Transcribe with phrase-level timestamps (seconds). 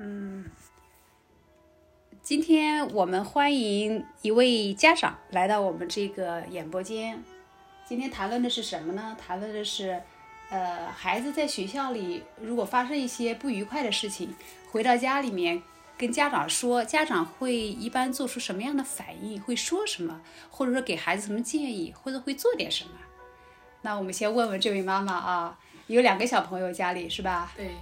[0.00, 0.44] 嗯，
[2.22, 7.20] 今天我们欢迎一位家长来到我们这个演播间。
[7.84, 9.16] 今天谈论的是什么呢？
[9.18, 10.00] 谈论的是，
[10.50, 14.32] 呃，孩子在学校里如果发生一些不愉快的事情，
[14.70, 15.60] 回到家里面
[15.96, 19.40] 跟家长说，家长会一般做出什么样的反应？
[19.42, 20.20] 会说什么？
[20.48, 21.92] 或者说给孩子什么建议？
[21.92, 22.90] 或者会做点什么？
[23.82, 25.58] 那我们先问问这位妈妈啊，
[25.88, 27.52] 有两个小朋友家里是吧？
[27.56, 27.72] 对，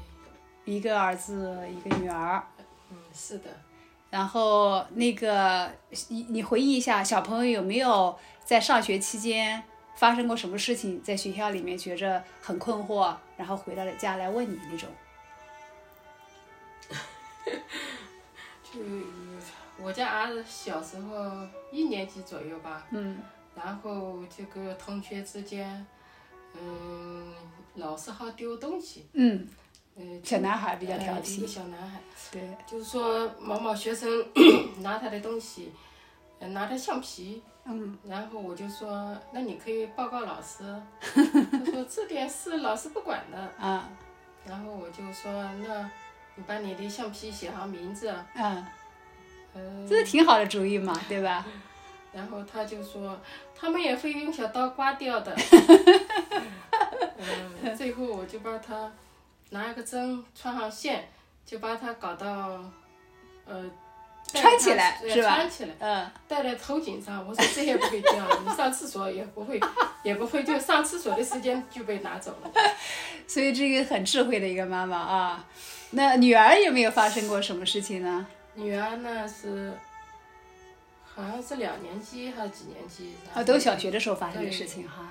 [0.66, 2.46] 一个儿子，一个女儿。
[2.90, 3.48] 嗯，是的。
[4.10, 5.72] 然后那个，
[6.08, 9.62] 你你回忆一下，小朋友有没有在上学期间
[9.94, 14.88] 发生过什么事情，在学校里面觉着很困惑，然后回到了家来问你那种？
[18.62, 18.80] 就
[19.78, 23.18] 我家儿子小时候一年级左右吧，嗯
[23.54, 25.86] 然后这个同学之间，
[26.54, 27.34] 嗯，
[27.74, 29.48] 老是好丢东西，嗯，嗯，
[30.22, 31.98] 小男孩比较呃调皮一个，小男孩，
[32.30, 34.08] 对，就是说某某学生
[34.82, 35.72] 拿他的东西，
[36.38, 40.64] 呃拿他橡皮，嗯然后我就说，那你可以报告老师。
[41.00, 43.38] 他说这点事老师不管的。
[43.58, 43.88] 啊
[44.46, 45.32] 然后我就说，
[45.66, 45.90] 那
[46.36, 48.64] 你把你的橡皮写上名字，嗯，
[49.54, 51.44] 呃、这是挺好的主意嘛，对吧？
[52.12, 53.18] 然后他就说，
[53.54, 55.34] 他们也会用小刀刮掉的。
[57.62, 58.92] 嗯，最后我就把他
[59.50, 61.08] 拿一个针穿上线，
[61.44, 62.60] 就把它搞到，
[63.44, 63.64] 呃，
[64.32, 67.26] 穿起来是吧穿起来，嗯戴在头颈上。
[67.26, 69.60] 我说这也不会掉，你上厕所也不会，
[70.02, 72.50] 也不会，就上厕所的时间就被拿走了。
[73.28, 75.44] 所以这个很智慧的一个妈妈啊。
[75.90, 78.26] 那女儿有没有发生过什么事情呢？
[78.54, 79.72] 女儿呢是，
[81.04, 83.14] 好像是两年级还是几年级？
[83.32, 85.08] 啊，都小学的时候发生的事情哈。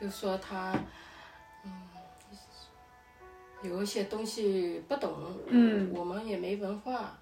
[0.00, 0.84] 就说她，嗯，
[3.62, 5.12] 有一些东西不懂，
[5.48, 7.18] 嗯我们也没文化，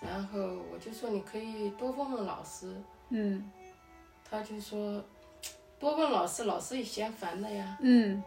[0.00, 0.40] 然后
[0.72, 2.74] 我就说你可以多问问老师，
[3.10, 3.50] 嗯
[4.28, 5.02] 他就说
[5.78, 7.76] 多问老师，老师也嫌烦的呀。
[7.80, 8.22] 嗯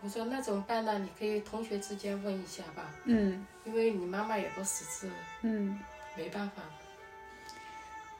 [0.00, 0.98] 我说那怎么办呢？
[0.98, 5.10] 你可以同学之间问一下吧，嗯因为你妈妈也不识字，
[5.42, 5.78] 嗯。
[6.16, 6.62] 没办法。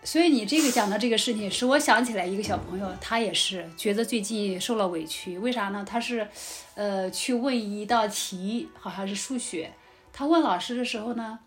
[0.05, 5.37] 所以你这个讲的这个事情，使我想起来一个小朋友，他也是觉得最近受了委屈。
[5.39, 5.85] 为啥呢？
[5.87, 6.27] 他是，
[6.75, 9.73] 呃，去问一道题，好像是数学。
[10.13, 11.41] 他问老师的时候呢，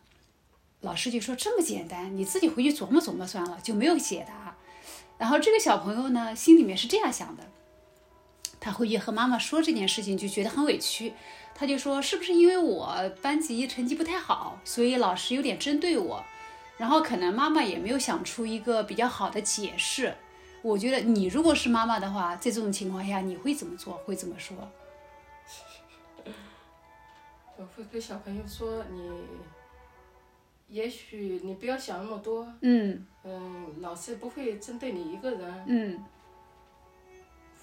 [0.81, 4.55] 老师就说这么简单，你自己回去琢磨琢磨算了，就没有解答。
[5.17, 7.43] 然后这个小朋友呢，心里面是这样想的，
[8.59, 11.13] 他回去和妈妈说这件事情，就觉得很委屈。
[11.55, 16.23] 他就说，是不是因为我班级成绩不太好，所以老师有点针对我？
[16.81, 20.15] 然后可能妈妈也没有想出一个比较好的解释。
[20.63, 23.93] 我觉得你如果是妈妈的话，在这种情况下你会怎么做？
[23.97, 24.57] 会怎么说？
[27.55, 29.11] 我会跟小朋友说你，
[30.69, 36.03] 也许你不要想那么多，嗯嗯，老师不会针对你一个人，嗯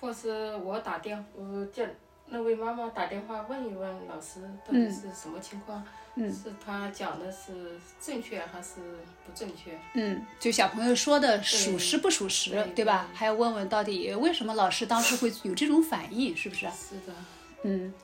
[0.01, 1.85] 或是我打电，我叫
[2.31, 5.83] 那位妈妈打电话问一问老师到底是什么情况，
[6.15, 8.81] 嗯是他讲的是正确还是
[9.25, 9.79] 不正确？
[9.95, 13.09] 嗯，就小朋友说的属实不属实，对对吧？
[13.15, 16.67] 还要问问到底为什么老师当时会有这种反应，是不是？
[16.67, 17.15] 是的，
[17.63, 17.95] 嗯，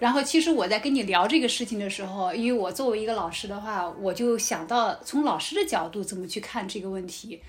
[0.00, 7.42] 然后其实我在跟你聊这个事情的时候，因为我作为一个老师的话，我就想到从老师的角度怎么去看这个问题。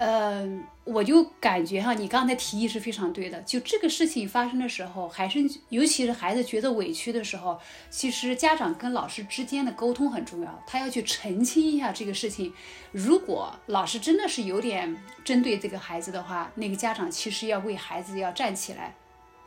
[0.00, 0.48] 呃，
[0.84, 3.38] 我就感觉哈，你刚才提议是非常对的。
[3.42, 5.38] 就这个事情发生的时候，还是
[5.68, 12.50] 尤其是孩子觉得委屈的时候，其实家长跟老师之间的沟通很重要，他要去澄清一下这个事情。
[12.92, 18.94] 如果老师真的是有点针对这个孩子的话，那个家长其实要为孩子要站起来，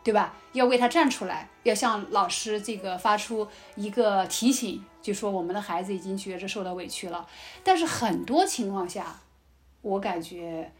[0.03, 0.35] 对吧？
[0.51, 7.27] 要为他站出来，要向老师这个发出一个提醒，就说我们的孩子已经觉着受到委屈了。
[7.63, 9.19] 但是很多情况下，
[9.83, 10.71] 我感觉，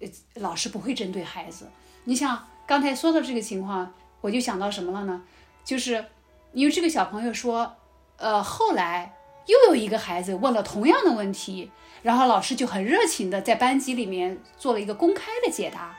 [0.00, 1.68] 呃，老师不会针对孩子。
[2.04, 3.92] 你像刚才说的这个情况，
[4.22, 5.22] 我就想到什么了呢？
[5.62, 6.06] 就是
[6.54, 7.76] 因为这个小朋友说，
[8.16, 9.14] 呃，后来
[9.46, 11.70] 又有一个孩子问了同样的问题，
[12.02, 15.96] 然后老师就很热情的在班级里面做了一个公开的解答。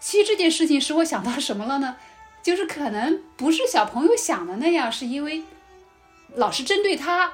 [0.00, 1.96] 其实这件事情使我想到什么了呢？
[2.42, 5.42] 就是可能不是小朋友想的那样，是因为
[6.34, 7.32] 老师针对他，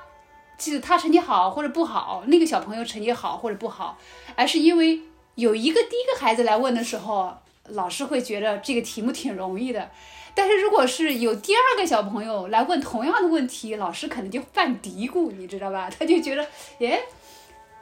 [0.56, 3.98] 就是他成绩好或者不好，那个小朋友成绩好或者不好，
[4.36, 5.00] 而是因为
[5.34, 7.36] 有一个第一个孩子来问的时候，
[7.68, 9.90] 老师会觉得这个题目挺容易的。
[10.36, 15.88] 但是如果是有第二个小朋友来问同样的问题，老师可能就犯嘀咕，你知道吧？
[15.96, 16.44] 他就觉得，
[16.78, 17.00] 耶，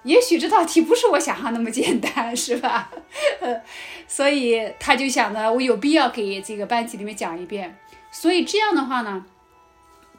[0.02, 2.90] 也许这道题不是我想象那么简单，是吧？
[4.06, 7.78] 所以他就想着，我有必要给这个班级里面讲一遍。
[8.10, 9.24] 所以这样的话呢，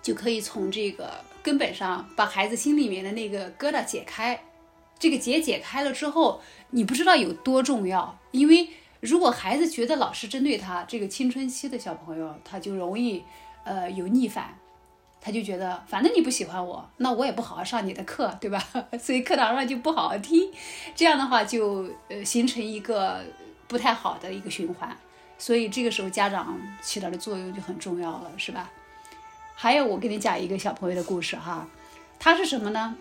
[0.02, 4.42] 就可以从这个根本上把孩子心里面的那个疙瘩解开。
[4.98, 8.18] 这个结解开了之后，你不知道有多重要。
[8.32, 8.70] 因为
[9.02, 13.22] 如果孩子觉得老师针对他，这个青春期的小朋友他就容易
[13.66, 14.58] 呃有逆反，
[15.20, 18.66] 他就觉得反正你不喜欢我，那我也不好好上你的课，对吧？
[18.98, 20.50] 所以课堂上就不好好听，
[20.96, 23.22] 这样的话就呃形成一个
[23.68, 24.96] 不太好的一个循环。
[25.38, 28.72] 所以这个时候家长起到的作用就很重要了，是吧？
[29.56, 31.68] 还有，我给你讲一个小朋友的故事哈，
[32.20, 32.96] 他是什么呢？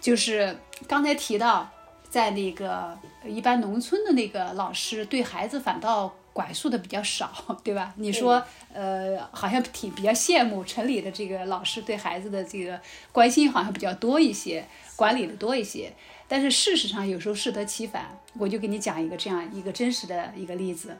[0.00, 0.56] 就是
[0.86, 1.68] 刚才提到，
[2.08, 7.30] 在那个一般农村的那个老师对孩子反倒管束的比较少，
[7.64, 7.92] 对吧？
[7.96, 8.42] 你说，
[8.72, 12.80] 呃，好像挺比较羡慕城里的这个老师对孩子的这个
[13.10, 14.66] 关心好像比较多一些，
[14.96, 15.92] 管理的多一些。
[16.28, 18.18] 但是事实上有时候适得其反。
[18.38, 20.94] 我就给你讲一个这样一个真实的一个例子，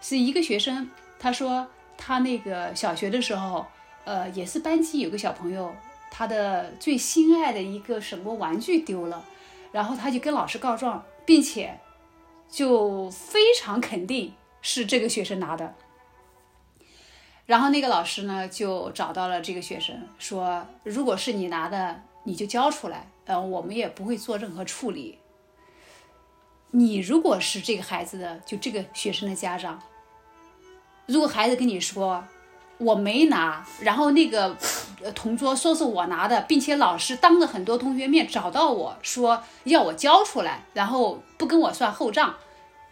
[0.00, 0.90] 是一个学生，
[1.20, 1.64] 他说
[1.96, 3.64] 他那个小学的时候，
[4.10, 5.72] 呃，也是班级有个小朋友。
[6.10, 9.24] 他的最心爱的一个什么玩具丢了，
[9.70, 11.78] 然后他就跟老师告状，并且
[12.48, 15.76] 就非常肯定是这个学生拿的。
[17.46, 25.20] 然后那个老师呢就找到了这个学生，说：“如果是你拿的，你就交出来，呃，我们也不会做任何处理。
[26.72, 29.80] 你如果是这个孩子的，就这个学生的家长，
[31.06, 32.24] 如果孩子跟你说。”
[32.80, 34.56] 我没拿，然后那个
[35.14, 42.34] 同桌说是我拿的，并且老师当着很多同学面找到我说要我交出来，然后不跟我算后账。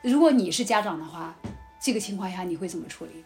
[0.03, 1.35] 如果你是家长的话，
[1.81, 3.25] 这个情况下你会怎么处理？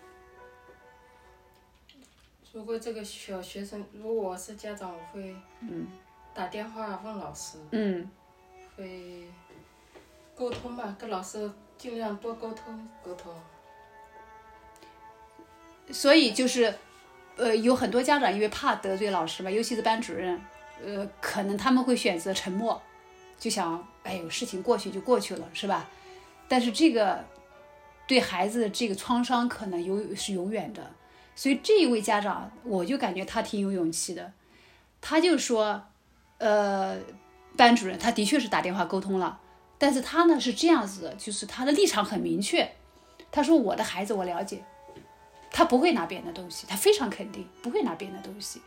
[2.53, 5.87] 如果这个小学生，如果我是家长，我会嗯
[6.33, 8.09] 打电话问老师，嗯，
[8.77, 9.27] 会
[10.37, 13.35] 沟通吧，跟老师尽量多沟通沟通。
[15.91, 16.75] 所以就是，
[17.37, 20.41] 呃，有很多家长因为怕得罪老师吧，尤其是班主任，
[20.85, 22.81] 呃，可能他们会选择沉默，
[23.39, 25.89] 就想，哎呦，事情过去就过去了，是吧？
[26.49, 27.25] 但是这个
[28.07, 30.91] 对孩子的这个创伤可能永是永远的。
[31.35, 34.33] 所以这一位家长，我就感觉他挺有勇气的，
[35.01, 35.83] 他就说，
[36.39, 36.99] 呃，
[37.57, 39.41] 班主任他的确是打电话沟通了，
[39.79, 42.71] 但是他呢是这样子的，就是他的立场很明确，
[43.31, 44.63] 他说我的孩子我了解。
[45.53, 48.61] 他不会拿别人的东西，他非常肯定不会拿别人的东西。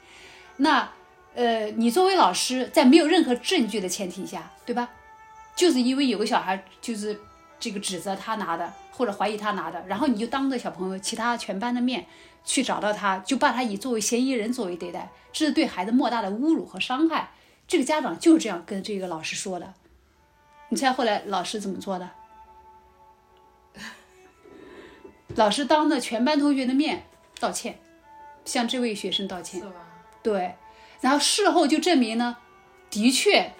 [0.58, 0.90] 那，
[1.34, 4.90] 呃，你作为老师，在没有任何证据的前提下，对吧？
[5.56, 7.20] 就是因为有个小孩就是
[7.60, 12.06] 这个指责他拿的，或者怀疑他拿的，然后你就当着小朋友、其他全班的面
[12.44, 17.32] 去找到他，就把他以作为嫌疑人作为对待，这是对孩子莫大的侮辱和伤害。
[17.68, 19.74] 这个家长就是这样跟这个老师说的。
[20.70, 22.10] 你猜后来老师怎么做的？
[25.36, 27.04] 老师当着全班同学的面
[27.40, 27.78] 道歉，
[28.46, 29.62] 向这位学生道歉。
[30.24, 30.56] 对，
[31.02, 32.38] 然后事后就证明呢，
[32.90, 33.52] 的确，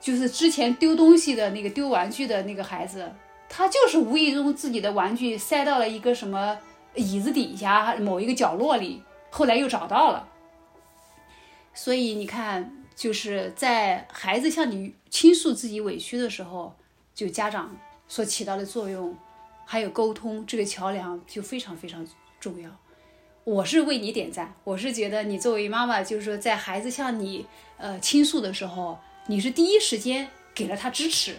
[0.00, 3.12] 就是之前丢东西的那个丢玩具的那个孩子，
[3.48, 6.58] 他就是无意中自己的玩具塞到了一个什么
[6.94, 10.28] 椅子底下某一个角落里，后来又找到了。
[11.72, 16.74] 所以你看，就是在孩子向你倾诉自己委屈的时候，
[17.14, 17.76] 就家长
[18.08, 19.16] 所起到的作用。
[19.72, 22.04] 还有沟通这个桥梁就非常非常
[22.40, 22.68] 重要，
[23.44, 24.52] 我是为你点赞。
[24.64, 27.46] 我是觉得你作为妈妈，就是说在孩子向你
[27.76, 28.98] 呃倾诉的时候，
[29.28, 31.36] 你是第一时间给了他支持，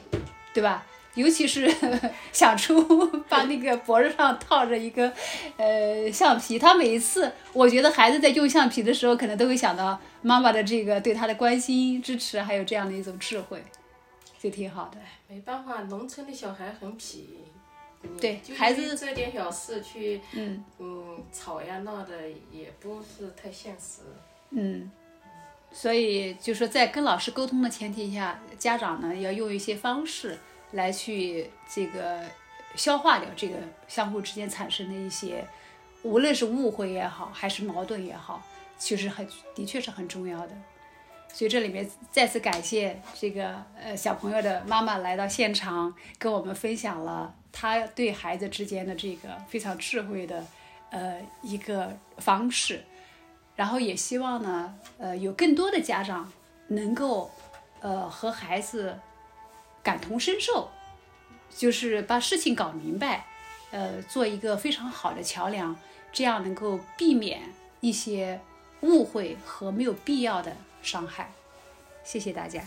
[0.53, 0.87] 对吧？
[1.15, 1.69] 尤其是
[2.31, 2.81] 想出
[3.27, 5.11] 把那个脖子上套着一个
[5.57, 13.61] 呃橡皮，他每一次我觉得孩子在用橡皮的时候，可能都会想到妈妈的这个对他的关心、支持，还有这样的一种智慧，
[14.39, 14.97] 就挺好的。
[15.27, 17.27] 没办法，农村的小孩很皮。
[18.19, 24.01] 对孩子这点小事去，嗯嗯吵呀闹的也不是太现实。
[24.49, 24.91] 嗯，
[25.71, 30.37] 所以就说在跟老师沟通的前提下，家长呢要用一些方式
[30.71, 32.21] 来去这个
[32.75, 33.55] 消化掉这个
[33.87, 35.45] 相互之间产生的一些，
[36.03, 38.43] 无论是误会也好，还是矛盾也好，
[38.77, 40.55] 其实很的确是很重要的。
[41.33, 50.45] 所以这里面再次感谢这个呃小朋友的妈妈来到现场，跟我们分享了他对孩子之间的这个非常智慧的
[50.91, 52.83] 呃一个方式，
[53.55, 56.31] 然后也希望呢呃有更多的家长
[56.67, 57.31] 能够
[57.79, 58.99] 呃和孩子
[59.81, 60.69] 感同身受，
[61.49, 63.25] 就是把事情搞明白，
[63.71, 65.75] 呃做一个非常好的桥梁，
[66.11, 67.41] 这样能够避免
[67.79, 68.39] 一些
[68.81, 70.55] 误会和没有必要的。
[70.81, 71.31] 伤害，
[72.03, 72.63] 谢谢大家。